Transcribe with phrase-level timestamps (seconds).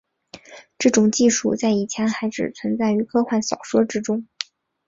[0.79, 4.25] 这种技术在以前还只存在于科幻小说之中。